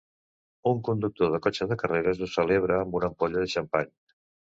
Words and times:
Un 0.69 0.77
conductor 0.87 1.29
de 1.35 1.39
cotxe 1.45 1.67
de 1.71 1.77
carreres 1.81 2.21
ho 2.23 2.29
celebra 2.37 2.79
amb 2.87 2.97
una 3.01 3.11
ampolla 3.11 3.45
de 3.45 3.53
xampany. 3.53 3.93